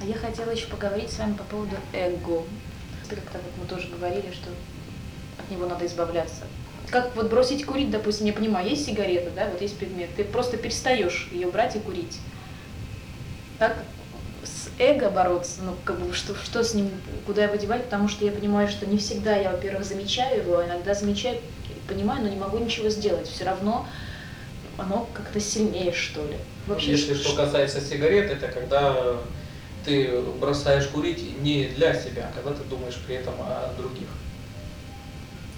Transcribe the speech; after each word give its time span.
А 0.00 0.04
я 0.04 0.14
хотела 0.14 0.50
еще 0.50 0.66
поговорить 0.66 1.10
с 1.10 1.18
вами 1.18 1.34
по 1.34 1.44
поводу 1.44 1.76
эго. 1.92 2.42
Как-то 3.08 3.38
вот 3.38 3.52
мы 3.60 3.66
тоже 3.66 3.88
говорили, 3.88 4.30
что 4.32 4.50
от 5.38 5.50
него 5.50 5.66
надо 5.66 5.86
избавляться. 5.86 6.44
Как 6.90 7.14
вот 7.16 7.28
бросить 7.28 7.64
курить, 7.64 7.90
допустим, 7.90 8.26
я 8.26 8.32
понимаю, 8.32 8.68
есть 8.68 8.86
сигарета, 8.86 9.30
да, 9.34 9.48
вот 9.50 9.60
есть 9.60 9.76
предмет, 9.76 10.08
ты 10.16 10.24
просто 10.24 10.56
перестаешь 10.56 11.28
ее 11.32 11.48
брать 11.48 11.76
и 11.76 11.80
курить. 11.80 12.18
Как 13.58 13.76
с 14.44 14.68
эго 14.78 15.10
бороться, 15.10 15.60
ну, 15.62 15.74
как 15.84 15.98
бы, 16.00 16.14
что, 16.14 16.34
что 16.34 16.62
с 16.62 16.74
ним, 16.74 16.90
куда 17.26 17.44
его 17.44 17.56
девать, 17.56 17.84
потому 17.84 18.08
что 18.08 18.24
я 18.24 18.32
понимаю, 18.32 18.68
что 18.68 18.86
не 18.86 18.98
всегда 18.98 19.36
я, 19.36 19.50
во-первых, 19.50 19.84
замечаю 19.84 20.42
его, 20.42 20.58
а 20.58 20.66
иногда 20.66 20.94
замечаю, 20.94 21.38
понимаю, 21.86 22.22
но 22.22 22.28
не 22.28 22.36
могу 22.36 22.58
ничего 22.58 22.88
сделать. 22.88 23.26
Все 23.26 23.44
равно 23.44 23.86
оно 24.78 25.08
как-то 25.12 25.40
сильнее, 25.40 25.92
что 25.92 26.24
ли. 26.24 26.36
Вообще, 26.66 26.92
Если 26.92 27.14
что 27.14 27.34
касается 27.34 27.80
сигарет, 27.80 28.30
это 28.30 28.48
когда 28.48 29.16
ты 29.88 30.20
бросаешь 30.38 30.86
курить 30.88 31.40
не 31.40 31.68
для 31.68 31.94
себя, 31.94 32.30
а 32.30 32.34
когда 32.34 32.52
ты 32.52 32.62
думаешь 32.68 32.96
при 33.06 33.16
этом 33.16 33.34
о 33.40 33.72
других. 33.78 34.08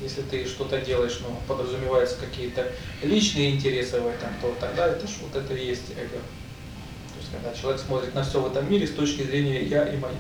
Если 0.01 0.23
ты 0.23 0.47
что-то 0.47 0.81
делаешь, 0.81 1.19
но 1.21 1.31
ну, 1.31 1.37
подразумеваются 1.47 2.17
какие-то 2.17 2.71
личные 3.03 3.51
интересы 3.51 4.01
в 4.01 4.07
этом, 4.07 4.31
то 4.41 4.55
тогда 4.61 4.87
это 4.87 5.07
ж 5.07 5.11
вот 5.21 5.35
это 5.43 5.53
и 5.53 5.67
есть 5.67 5.91
эго. 5.91 6.21
То 6.21 7.19
есть 7.19 7.31
когда 7.33 7.53
человек 7.53 7.81
смотрит 7.81 8.15
на 8.15 8.23
все 8.23 8.41
в 8.41 8.47
этом 8.47 8.71
мире 8.71 8.87
с 8.87 8.93
точки 8.93 9.23
зрения 9.23 9.63
я 9.65 9.85
и 9.85 9.97
мое. 9.97 10.15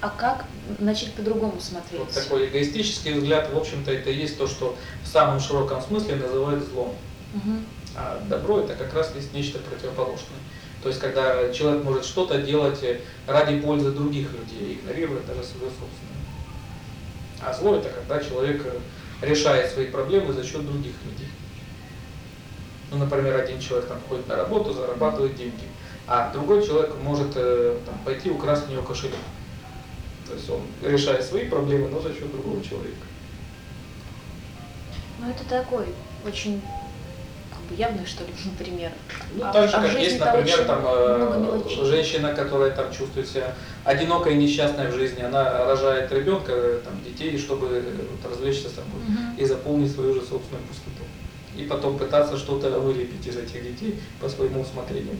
А 0.00 0.10
как 0.10 0.44
начать 0.78 1.14
по-другому 1.14 1.58
смотреть? 1.60 1.98
Вот 1.98 2.10
такой 2.10 2.46
эгоистический 2.46 3.14
взгляд, 3.14 3.50
в 3.52 3.56
общем-то, 3.56 3.90
это 3.90 4.10
и 4.10 4.16
есть 4.16 4.36
то, 4.36 4.46
что 4.46 4.76
в 5.02 5.08
самом 5.08 5.40
широком 5.40 5.80
смысле 5.80 6.16
называют 6.16 6.62
злом. 6.62 6.94
Угу. 7.34 7.52
А 7.96 8.22
добро 8.28 8.60
это 8.60 8.74
как 8.74 8.92
раз 8.92 9.12
есть 9.16 9.32
нечто 9.32 9.58
противоположное. 9.58 10.38
То 10.84 10.90
есть, 10.90 11.00
когда 11.00 11.50
человек 11.50 11.82
может 11.82 12.04
что-то 12.04 12.42
делать 12.42 12.84
ради 13.26 13.58
пользы 13.58 13.90
других 13.90 14.30
людей, 14.34 14.74
игнорируя 14.74 15.20
даже 15.20 15.42
свою 15.42 15.70
собственную. 15.70 16.20
А 17.40 17.54
зло 17.54 17.76
это 17.76 17.88
когда 17.88 18.22
человек 18.22 18.62
решает 19.22 19.72
свои 19.72 19.86
проблемы 19.86 20.34
за 20.34 20.44
счет 20.44 20.62
других 20.66 20.92
людей. 21.06 21.30
Ну, 22.90 22.98
например, 22.98 23.34
один 23.34 23.60
человек 23.60 23.88
там 23.88 23.98
ходит 24.06 24.28
на 24.28 24.36
работу, 24.36 24.74
зарабатывает 24.74 25.36
деньги, 25.36 25.64
а 26.06 26.30
другой 26.34 26.62
человек 26.62 26.94
может 27.02 27.32
э, 27.34 27.78
там, 27.86 27.98
пойти 28.04 28.30
украсть 28.30 28.68
у 28.68 28.72
него 28.72 28.82
кошелек. 28.82 29.16
То 30.26 30.34
есть 30.34 30.50
он 30.50 30.60
решает 30.82 31.24
свои 31.24 31.48
проблемы, 31.48 31.88
но 31.88 32.02
за 32.02 32.10
счет 32.10 32.30
другого 32.30 32.62
человека. 32.62 33.06
Ну 35.18 35.30
это 35.30 35.44
такой 35.48 35.86
очень 36.26 36.60
бы 37.64 37.74
явный, 37.74 38.06
что 38.06 38.24
ли, 38.24 38.32
пример. 38.58 38.92
Ну, 39.34 39.44
а, 39.44 39.52
так 39.52 39.68
же, 39.68 39.76
а 39.76 39.82
как 39.82 39.98
есть, 39.98 40.18
например, 40.18 40.64
там, 40.64 40.82
э, 40.86 41.60
женщина, 41.84 42.34
которая 42.34 42.70
там 42.70 42.92
чувствует 42.92 43.28
себя 43.28 43.54
одинокой 43.84 44.34
и 44.34 44.36
несчастной 44.36 44.88
в 44.88 44.94
жизни, 44.94 45.22
она 45.22 45.64
рожает 45.64 46.12
ребенка, 46.12 46.80
там, 46.84 47.02
детей, 47.04 47.38
чтобы 47.38 47.66
вот, 47.68 48.30
развлечься 48.30 48.68
собой 48.68 49.00
угу. 49.00 49.42
и 49.42 49.44
заполнить 49.44 49.92
свою 49.92 50.14
же 50.14 50.20
собственную 50.20 50.66
пустоту. 50.66 51.04
И 51.56 51.64
потом 51.64 51.98
пытаться 51.98 52.36
что-то 52.36 52.70
вылепить 52.80 53.26
из 53.26 53.36
этих 53.36 53.62
детей 53.62 54.00
по 54.20 54.28
своему 54.28 54.62
усмотрению. 54.62 55.18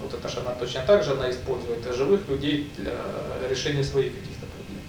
Вот 0.00 0.14
это 0.14 0.28
же 0.28 0.40
она 0.40 0.52
точно 0.52 0.82
так 0.86 1.04
же, 1.04 1.12
она 1.12 1.30
использует 1.30 1.84
живых 1.94 2.28
людей 2.28 2.70
для 2.76 2.92
решения 3.48 3.84
своих 3.84 4.12
каких-то 4.14 4.46
проблем. 4.46 4.82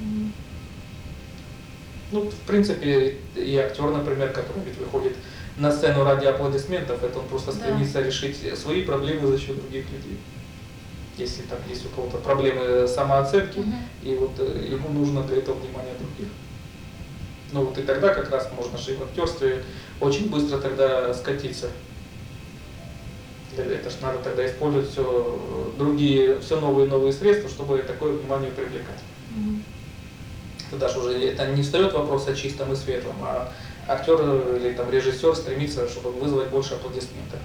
Угу. 0.00 0.32
Ну, 2.12 2.28
в 2.28 2.46
принципе, 2.46 3.16
и 3.34 3.56
актер, 3.56 3.90
например, 3.90 4.32
который 4.32 4.62
ведь 4.64 4.76
выходит 4.76 5.16
на 5.56 5.72
сцену 5.72 6.04
ради 6.04 6.26
аплодисментов, 6.26 7.02
это 7.02 7.18
он 7.18 7.26
просто 7.26 7.52
стремится 7.52 7.94
да. 7.94 8.02
решить 8.02 8.58
свои 8.58 8.82
проблемы 8.82 9.26
за 9.26 9.38
счет 9.38 9.56
других 9.56 9.86
людей. 9.90 10.18
Если 11.16 11.42
там 11.42 11.58
есть 11.68 11.84
у 11.86 11.88
кого-то 11.90 12.18
проблемы 12.18 12.86
самооценки, 12.86 13.58
угу. 13.58 13.72
и 14.02 14.14
вот 14.14 14.32
э, 14.38 14.68
ему 14.70 14.88
нужно 14.90 15.22
для 15.24 15.38
этого 15.38 15.58
внимание 15.58 15.94
других. 15.98 16.32
Ну 17.52 17.64
вот 17.64 17.76
и 17.76 17.82
тогда 17.82 18.14
как 18.14 18.30
раз 18.30 18.50
можно 18.56 18.78
же 18.78 18.92
и 18.92 18.96
в 18.96 19.02
актерстве 19.02 19.62
очень 20.00 20.30
быстро 20.30 20.58
тогда 20.58 21.12
скатиться. 21.12 21.68
Это 23.56 23.90
ж 23.90 23.92
надо 24.00 24.18
тогда 24.18 24.46
использовать 24.46 24.90
все 24.90 25.74
другие, 25.78 26.40
все 26.40 26.58
новые 26.58 26.86
и 26.86 26.90
новые 26.90 27.12
средства, 27.12 27.50
чтобы 27.50 27.78
такое 27.78 28.12
внимание 28.12 28.50
привлекать. 28.50 29.00
Угу. 29.36 29.56
Это 30.72 30.80
даже 30.80 31.00
уже 31.00 31.28
это 31.28 31.46
не 31.48 31.60
встает 31.60 31.92
вопрос 31.92 32.26
о 32.28 32.34
чистом 32.34 32.72
и 32.72 32.76
светлом, 32.76 33.16
а 33.20 33.52
актер 33.86 34.56
или 34.56 34.72
там 34.72 34.90
режиссер 34.90 35.36
стремится, 35.36 35.86
чтобы 35.86 36.12
вызвать 36.12 36.48
больше 36.48 36.74
аплодисментов. 36.74 37.40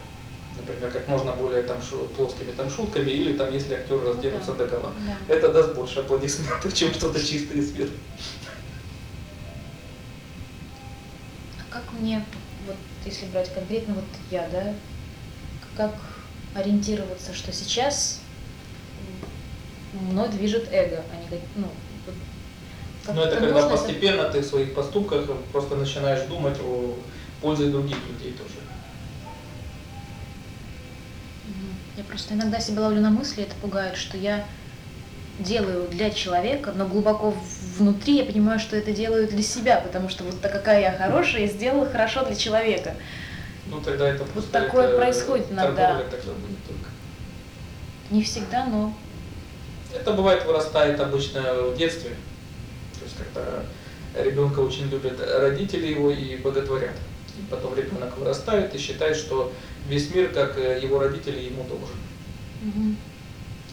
Например, 0.56 0.90
как 0.92 1.10
можно 1.10 1.34
более 1.34 1.64
там 1.64 1.78
плоскими 2.16 2.52
там 2.54 2.70
шутками, 2.70 3.10
или 3.10 3.34
там 3.34 3.54
если 3.54 3.74
актер 3.74 4.02
разденутся 4.02 4.54
да. 4.54 4.66
до 4.66 4.68
гола. 4.68 4.94
Да. 5.06 5.34
Это 5.34 5.52
даст 5.52 5.76
больше 5.76 6.00
аплодисментов, 6.00 6.74
чем 6.74 6.94
что-то 6.94 7.20
чистое 7.20 7.58
и 7.58 7.62
светлое. 7.62 8.00
А 11.60 11.74
как 11.74 11.84
мне, 12.00 12.26
вот 12.66 12.78
если 13.04 13.26
брать 13.26 13.54
конкретно 13.54 13.96
вот 13.96 14.06
я, 14.32 14.48
да, 14.54 14.74
как 15.76 15.94
ориентироваться, 16.56 17.34
что 17.34 17.52
сейчас 17.52 18.22
мной 19.92 20.30
движет 20.30 20.70
эго, 20.72 21.04
а 21.12 21.34
не 21.34 21.42
ну, 21.56 21.68
но 23.14 23.24
это 23.24 23.38
когда 23.38 23.68
постепенно 23.68 24.26
ты 24.26 24.42
в 24.42 24.46
своих 24.46 24.74
поступках 24.74 25.26
просто 25.52 25.76
начинаешь 25.76 26.28
думать 26.28 26.58
о 26.60 26.96
пользе 27.42 27.68
других 27.68 27.98
людей 28.08 28.34
тоже. 28.34 28.54
Я 31.96 32.04
просто 32.04 32.36
иногда 32.36 32.60
себя 32.60 32.84
ловлю 32.84 33.02
на 33.02 33.10
мысли, 33.10 33.44
это 33.44 33.56
пугает, 33.56 33.98
что 33.98 34.18
я 34.18 34.46
делаю 35.40 35.88
для 35.88 36.10
человека, 36.10 36.72
но 36.76 36.86
глубоко 36.86 37.34
внутри 37.78 38.18
я 38.18 38.26
понимаю, 38.26 38.60
что 38.60 38.76
это 38.76 38.92
делаю 38.92 39.28
для 39.28 39.44
себя, 39.44 39.80
потому 39.80 40.10
что 40.10 40.24
вот 40.24 40.36
какая 40.42 40.82
я 40.82 40.92
хорошая, 40.92 41.42
я 41.42 41.48
сделала 41.48 41.88
хорошо 41.88 42.26
для 42.26 42.36
человека. 42.36 42.96
Ну 43.68 43.82
тогда 43.82 44.10
это 44.10 44.26
Вот 44.34 44.52
такое 44.52 44.88
это 44.88 44.98
происходит 44.98 45.52
иногда. 45.52 45.98
Тогда 45.98 46.34
будет 46.34 46.64
только. 46.68 46.90
Не 48.10 48.24
всегда, 48.24 48.66
но. 48.66 48.94
Это 49.94 50.14
бывает 50.14 50.46
вырастает 50.46 51.00
обычно 51.00 51.42
в 51.42 51.78
детстве 51.78 52.12
есть 53.04 53.18
когда 53.18 53.64
ребенка 54.24 54.60
очень 54.60 54.90
любят 54.90 55.20
родители 55.20 55.88
его 55.88 56.12
и 56.12 56.38
боготворят. 56.38 56.96
И 57.38 57.52
потом 57.52 57.76
ребенок 57.76 58.18
вырастает 58.18 58.74
и 58.74 58.78
считает, 58.78 59.16
что 59.16 59.52
весь 59.88 60.14
мир, 60.14 60.30
как 60.30 60.58
э, 60.58 60.80
его 60.82 61.00
родители, 61.00 61.40
ему 61.40 61.64
должен. 61.64 61.98
Угу. 62.64 62.96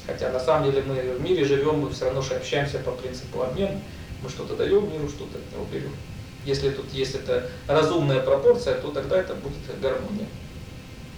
Хотя 0.07 0.31
на 0.31 0.41
самом 0.41 0.71
деле 0.71 0.83
мы 0.87 0.95
в 1.15 1.23
мире 1.23 1.45
живем, 1.45 1.79
мы 1.79 1.91
все 1.91 2.07
равно 2.07 2.21
же 2.21 2.35
общаемся 2.35 2.79
по 2.79 2.91
принципу 2.91 3.43
обмена. 3.43 3.81
Мы 4.23 4.29
что-то 4.29 4.55
даем 4.57 4.91
миру, 4.93 5.09
что-то 5.09 5.39
от 5.39 5.53
него 5.53 5.67
берем. 5.73 5.93
Если 6.45 6.71
тут 6.71 6.93
есть 6.93 7.15
эта 7.15 7.49
разумная 7.67 8.21
пропорция, 8.21 8.75
то 8.75 8.91
тогда 8.91 9.19
это 9.19 9.35
будет 9.35 9.81
гармония. 9.81 10.27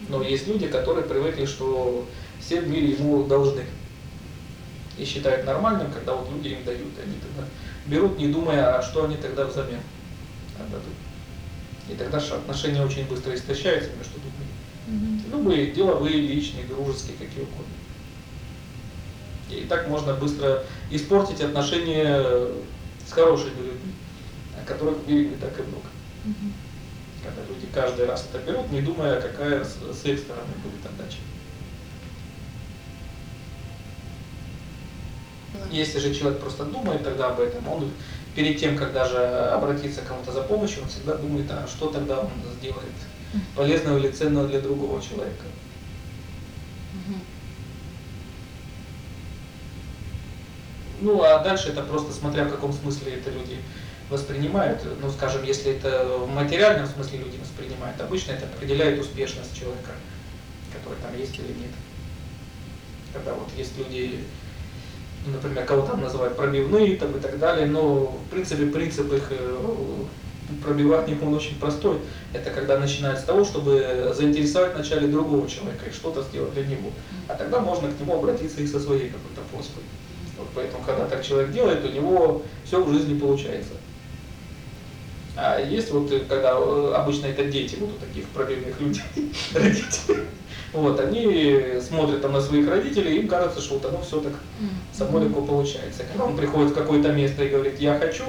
Но 0.09 0.23
есть 0.23 0.47
люди, 0.47 0.69
которые 0.69 1.05
привыкли, 1.05 1.47
что 1.47 2.07
все 2.41 2.61
в 2.61 2.69
мире 2.69 2.91
ему 2.91 3.25
должны. 3.25 3.65
И 4.99 5.05
считают 5.05 5.45
нормальным, 5.45 5.91
когда 5.93 6.15
вот 6.15 6.31
люди 6.31 6.49
им 6.49 6.65
дают, 6.65 6.99
они 7.03 7.17
тогда 7.21 7.49
берут, 7.87 8.19
не 8.19 8.29
думая, 8.29 8.79
а 8.79 8.83
что 8.83 9.05
они 9.05 9.17
тогда 9.17 9.45
взамен 9.45 9.81
отдадут. 10.59 10.95
И 11.89 11.95
тогда 11.95 12.19
же 12.19 12.35
отношения 12.35 12.83
очень 12.83 13.07
быстро 13.07 13.35
истощаются 13.35 13.91
между 13.91 14.15
людьми. 14.15 14.47
Угу. 14.89 15.37
Любые, 15.37 15.71
деловые, 15.73 16.21
личные, 16.21 16.65
дружеские, 16.65 17.17
какие 17.17 17.43
угодно. 17.43 17.75
И 19.51 19.67
так 19.69 19.89
можно 19.89 20.15
быстро 20.15 20.65
испортить 20.91 21.41
отношения 21.41 22.49
с 23.07 23.13
хорошими 23.13 23.59
людьми, 23.59 23.93
которых 24.67 24.99
в 24.99 25.09
мире 25.09 25.29
не 25.29 25.37
так 25.37 25.59
и 25.59 25.63
много. 25.63 25.87
Угу. 26.25 26.53
Когда 27.23 27.43
люди 27.43 27.67
каждый 27.73 28.07
раз 28.07 28.27
это 28.33 28.43
берут, 28.45 28.71
не 28.73 28.81
думая, 28.81 29.21
какая 29.21 29.65
с, 29.65 29.77
с 29.77 30.05
их 30.05 30.19
стороны 30.19 30.53
будет 30.65 30.85
отдача. 30.85 31.19
Если 35.71 35.99
же 35.99 36.15
человек 36.15 36.41
просто 36.41 36.65
думает 36.65 37.03
тогда 37.05 37.29
об 37.29 37.41
этом, 37.41 37.69
он 37.69 37.91
перед 38.35 38.59
тем, 38.59 38.77
как 38.77 38.93
даже 38.93 39.19
обратиться 39.19 40.03
к 40.03 40.07
кому-то 40.07 40.33
за 40.33 40.43
помощью, 40.43 40.83
он 40.83 40.89
всегда 40.89 41.17
думает, 41.17 41.51
а 41.51 41.67
что 41.67 41.89
тогда 41.89 42.21
он 42.21 42.31
сделает 42.59 42.93
полезного 43.55 43.99
или 43.99 44.11
ценного 44.11 44.47
для 44.47 44.61
другого 44.61 45.03
человека. 45.03 45.45
Ну, 51.01 51.23
а 51.23 51.39
дальше 51.41 51.69
это 51.69 51.83
просто 51.83 52.13
смотря 52.13 52.45
в 52.45 52.51
каком 52.51 52.73
смысле 52.73 53.15
это 53.15 53.31
люди 53.31 53.59
воспринимают. 54.09 54.83
Ну, 55.01 55.11
скажем, 55.11 55.45
если 55.45 55.73
это 55.73 56.07
в 56.07 56.29
материальном 56.29 56.87
смысле 56.87 57.19
люди 57.19 57.37
воспринимают, 57.39 58.01
обычно 58.01 58.33
это 58.33 58.47
определяет 58.47 59.01
успешность 59.01 59.59
человека, 59.59 59.91
который 60.73 60.99
там 61.01 61.19
есть 61.19 61.35
или 61.39 61.49
нет. 61.49 61.71
Когда 63.13 63.35
вот 63.35 63.49
есть 63.57 63.77
люди, 63.79 64.25
например, 65.27 65.65
кого 65.65 65.87
там 65.87 66.01
называют 66.01 66.37
пробивные 66.37 66.97
там, 66.97 67.17
и 67.17 67.21
так 67.21 67.39
далее, 67.39 67.67
но 67.67 68.07
в 68.07 68.31
принципе 68.31 68.67
принцип 68.67 69.13
их 69.13 69.29
э, 69.31 69.57
пробивание 70.63 71.19
он 71.23 71.35
очень 71.35 71.59
простой. 71.59 71.99
Это 72.33 72.51
когда 72.51 72.79
начинают 72.79 73.19
с 73.19 73.25
того, 73.25 73.45
чтобы 73.45 74.13
заинтересовать 74.17 74.75
вначале 74.75 75.09
другого 75.09 75.49
человека 75.49 75.87
и 75.89 75.93
что-то 75.93 76.23
сделать 76.23 76.55
для 76.55 76.67
него. 76.67 76.91
А 77.29 77.35
тогда 77.35 77.61
можно 77.61 77.89
к 77.91 78.01
нему 78.01 78.17
обратиться 78.17 78.61
и 78.61 78.67
со 78.67 78.79
своей 78.79 79.11
какой-то 79.11 79.43
просьбой. 79.51 79.83
Вот 80.39 80.49
поэтому, 80.55 80.83
когда 80.85 81.07
так 81.07 81.25
человек 81.25 81.53
делает, 81.53 81.85
у 81.85 81.89
него 81.89 82.43
все 82.65 82.83
в 82.83 82.93
жизни 82.93 83.19
получается. 83.19 83.73
А 85.37 85.61
есть 85.61 85.91
вот, 85.91 86.11
э, 86.11 86.21
когда 86.21 86.55
э, 86.57 86.93
обычно 86.97 87.27
это 87.27 87.45
дети 87.45 87.77
вот 87.79 87.91
у 87.91 88.07
таких 88.07 88.27
пробивных 88.29 88.81
людей, 88.81 89.03
родители. 89.55 90.25
Вот, 90.73 90.99
они 90.99 91.81
смотрят 91.81 92.23
там 92.23 92.33
на 92.33 92.41
своих 92.41 92.69
родителей, 92.69 93.19
им 93.19 93.29
кажется, 93.29 93.61
что 93.61 93.75
вот 93.75 93.85
оно 93.85 94.01
все 94.03 94.21
так 94.21 94.33
само 94.93 95.21
легко 95.21 95.43
получается. 95.43 96.03
Когда 96.05 96.25
он 96.25 96.37
приходит 96.37 96.73
в 96.73 96.75
какое-то 96.75 97.13
место 97.13 97.45
и 97.45 97.49
говорит, 97.49 97.81
я 97.81 97.99
хочу, 97.99 98.25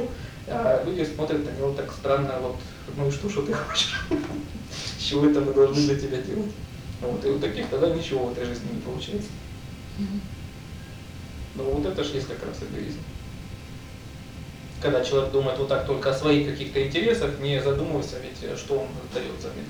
а 0.47 0.83
люди 0.85 1.03
смотрят 1.03 1.45
на 1.45 1.57
него 1.57 1.73
так 1.73 1.91
странно, 1.91 2.35
вот, 2.41 2.55
ну 2.95 3.07
и 3.07 3.11
что, 3.11 3.29
что 3.29 3.41
ты 3.41 3.53
хочешь? 3.53 4.01
С 4.99 5.01
чего 5.01 5.29
это 5.29 5.41
мы 5.41 5.53
должны 5.53 5.81
для 5.81 5.95
тебя 5.95 6.21
делать? 6.21 6.51
Вот, 7.01 7.23
и 7.25 7.29
у 7.29 7.39
таких 7.39 7.67
тогда 7.67 7.89
ничего 7.89 8.25
в 8.25 8.31
этой 8.33 8.45
жизни 8.45 8.67
не 8.73 8.81
получается. 8.81 9.29
Ну 11.55 11.63
вот 11.63 11.85
это 11.85 12.03
же 12.03 12.15
есть 12.15 12.27
как 12.27 12.45
раз 12.45 12.57
эгоизм. 12.61 12.99
Когда 14.87 15.03
человек 15.03 15.33
думает 15.33 15.57
вот 15.59 15.67
так 15.67 15.85
только 15.85 16.11
о 16.11 16.13
своих 16.13 16.49
каких-то 16.49 16.81
интересах, 16.81 17.39
не 17.39 17.61
задумываясь, 17.61 18.13
ведь 18.23 18.41
э, 18.49 18.55
что 18.55 18.79
он 18.79 18.87
дает 19.13 19.33
взамен. 19.37 19.65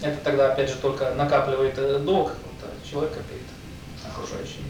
Это 0.00 0.16
тогда, 0.24 0.54
опять 0.54 0.70
же, 0.70 0.76
только 0.76 1.12
накапливает 1.14 1.74
э, 1.76 1.98
долг, 1.98 2.28
вот, 2.30 2.70
а 2.70 2.88
человек 2.90 3.12
копит 3.12 3.42
окружающим. 4.08 4.62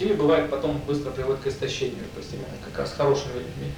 Или 0.00 0.14
бывает 0.14 0.50
потом 0.50 0.80
быстро 0.80 1.12
приводит 1.12 1.42
к 1.42 1.46
истощению, 1.46 2.06
то 2.12 2.18
есть 2.18 2.32
именно 2.32 2.48
как 2.64 2.76
раз 2.76 2.90
с 2.90 2.96
хорошими 2.96 3.34
людьми. 3.34 3.72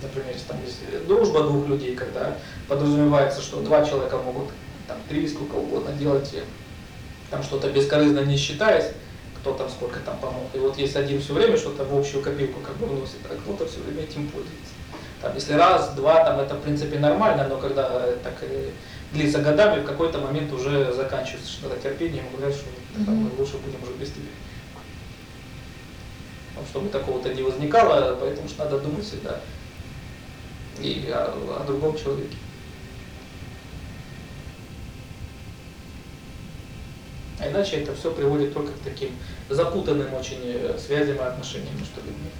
Например, 0.00 0.32
если 0.32 0.46
там 0.46 0.58
есть 0.64 1.06
дружба 1.08 1.42
двух 1.42 1.66
людей, 1.66 1.96
когда 1.96 2.38
подразумевается, 2.68 3.42
что 3.42 3.60
два 3.60 3.84
человека 3.84 4.18
могут 4.18 4.50
там 4.86 4.98
три 5.08 5.26
сколько 5.26 5.56
угодно 5.56 5.90
делать, 5.94 6.32
э, 6.32 6.44
там 7.34 7.42
что-то 7.42 7.68
бескорыстно 7.68 8.20
не 8.20 8.36
считаясь, 8.36 8.92
кто 9.40 9.54
там 9.54 9.68
сколько 9.68 9.98
там 10.00 10.16
помог. 10.18 10.44
И 10.54 10.58
вот 10.58 10.78
есть 10.78 10.94
один 10.94 11.20
все 11.20 11.32
время 11.32 11.56
что-то 11.56 11.84
в 11.84 11.98
общую 11.98 12.22
копилку 12.22 12.60
как 12.60 12.76
бы 12.76 12.86
вносит, 12.86 13.18
а 13.28 13.34
кто-то 13.34 13.66
все 13.66 13.80
время 13.80 14.04
этим 14.04 14.28
пользуется. 14.28 14.74
Там, 15.20 15.34
если 15.34 15.54
раз, 15.54 15.94
два, 15.94 16.24
там 16.24 16.38
это 16.38 16.54
в 16.54 16.60
принципе 16.60 17.00
нормально, 17.00 17.48
но 17.48 17.56
когда 17.56 17.88
так 18.22 18.34
длится 19.12 19.40
годами, 19.40 19.82
в 19.82 19.84
какой-то 19.84 20.18
момент 20.18 20.52
уже 20.52 20.92
заканчивается 20.92 21.50
что-то 21.50 21.80
терпением, 21.80 22.24
говорят, 22.36 22.54
что 22.54 22.66
там, 23.04 23.16
мы 23.16 23.30
лучше 23.36 23.56
будем 23.56 23.82
уже 23.82 23.92
без 23.98 24.10
тебя. 24.10 24.30
Ну, 26.54 26.62
чтобы 26.70 26.88
такого-то 26.88 27.34
не 27.34 27.42
возникало, 27.42 28.16
поэтому 28.20 28.48
что 28.48 28.64
надо 28.64 28.78
думать 28.78 29.04
всегда 29.04 29.40
и 30.78 31.10
о, 31.12 31.60
о 31.60 31.64
другом 31.66 31.98
человеке. 31.98 32.36
А 37.44 37.50
иначе 37.50 37.76
это 37.76 37.94
все 37.94 38.10
приводит 38.10 38.54
только 38.54 38.72
к 38.72 38.78
таким 38.84 39.10
запутанным 39.50 40.14
очень 40.14 40.40
э, 40.44 40.78
связям 40.78 41.16
и 41.16 41.20
отношениям 41.20 41.76
между 41.78 42.00
людьми. 42.00 42.30